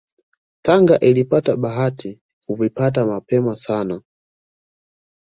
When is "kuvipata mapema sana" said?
2.45-4.01